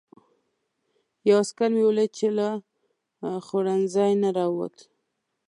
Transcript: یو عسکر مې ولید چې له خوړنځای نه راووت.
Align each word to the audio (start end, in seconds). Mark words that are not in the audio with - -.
یو 1.27 1.37
عسکر 1.43 1.69
مې 1.75 1.83
ولید 1.85 2.11
چې 2.17 2.27
له 2.37 2.47
خوړنځای 3.45 4.11
نه 4.23 4.29
راووت. 4.37 4.75